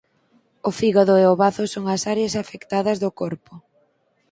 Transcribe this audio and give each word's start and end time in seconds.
O 0.69 0.71
fígado 0.79 1.13
e 1.23 1.25
o 1.33 1.37
bazo 1.43 1.63
son 1.73 1.85
as 1.95 2.01
áreas 2.13 2.33
afectadas 2.43 2.97
do 3.03 3.09
corpo. 3.21 3.53